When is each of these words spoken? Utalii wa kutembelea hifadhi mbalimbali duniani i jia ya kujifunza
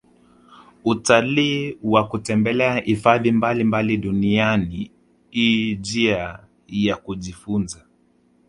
Utalii 0.85 1.77
wa 1.83 2.07
kutembelea 2.07 2.79
hifadhi 2.79 3.31
mbalimbali 3.31 3.97
duniani 3.97 4.91
i 5.31 5.75
jia 5.75 6.39
ya 6.67 6.95
kujifunza 6.95 7.85